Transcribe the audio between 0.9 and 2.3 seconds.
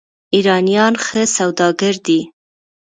ښه سوداګر دي.